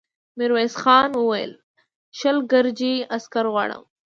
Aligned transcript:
ميرويس 0.37 0.73
خان 0.81 1.09
وويل: 1.15 1.51
شل 2.19 2.37
ګرجي 2.51 2.93
عسکر 3.15 3.45
غواړم. 3.53 3.81